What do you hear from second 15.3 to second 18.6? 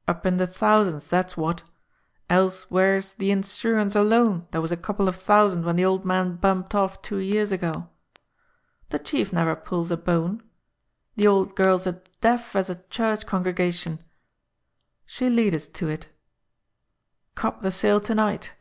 lead us to it.... Cop the sale to night.